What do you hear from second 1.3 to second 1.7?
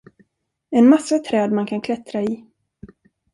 man